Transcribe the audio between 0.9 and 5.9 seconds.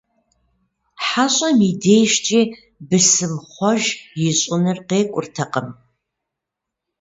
ХьэщӀэм и дежкӀи бысымхъуэж ищӀыныр къекӀуртэкъым.